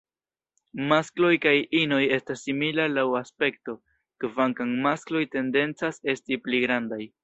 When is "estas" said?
2.17-2.43